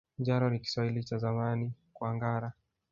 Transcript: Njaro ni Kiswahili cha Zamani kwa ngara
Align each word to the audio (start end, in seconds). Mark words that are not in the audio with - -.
Njaro 0.19 0.47
ni 0.49 0.59
Kiswahili 0.59 1.03
cha 1.03 1.17
Zamani 1.17 1.73
kwa 1.93 2.15
ngara 2.15 2.51